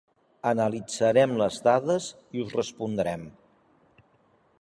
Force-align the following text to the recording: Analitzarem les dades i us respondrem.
Analitzarem 0.51 1.35
les 1.41 1.59
dades 1.67 2.07
i 2.39 2.43
us 2.45 2.57
respondrem. 2.61 3.27